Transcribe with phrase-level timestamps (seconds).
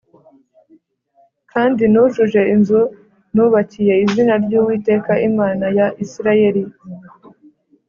[1.51, 2.81] Kandi nujuje inzu
[3.33, 6.63] nubakiye izina ry’Uwiteka Imana ya Isirayeli